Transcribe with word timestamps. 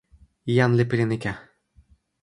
jan 0.55 0.71
li 0.77 0.83
pilin 0.89 1.15
ike. 1.17 1.33